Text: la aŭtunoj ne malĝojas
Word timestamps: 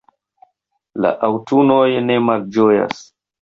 la 1.03 1.11
aŭtunoj 1.27 1.83
ne 2.07 2.17
malĝojas 2.31 3.05